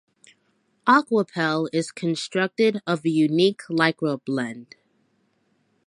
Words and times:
Aquapel 0.87 1.69
is 1.71 1.91
constructed 1.91 2.81
of 2.87 3.05
a 3.05 3.09
unique 3.11 3.61
Lycra 3.69 4.19
blend. 4.25 4.75